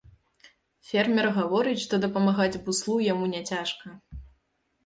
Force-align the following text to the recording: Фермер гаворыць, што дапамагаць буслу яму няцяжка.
Фермер 0.91 1.27
гаворыць, 1.35 1.81
што 1.85 1.93
дапамагаць 2.05 2.61
буслу 2.65 2.97
яму 3.13 3.25
няцяжка. 3.35 3.87